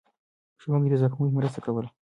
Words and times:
ښوونکي 0.61 0.89
د 0.91 0.95
زده 1.01 1.09
کوونکو 1.13 1.35
مرسته 1.37 1.59
کوله. 1.65 1.89